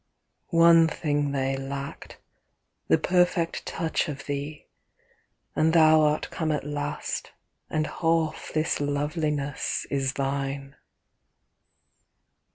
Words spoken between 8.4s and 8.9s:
this